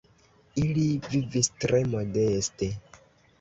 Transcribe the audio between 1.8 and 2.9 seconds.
modeste.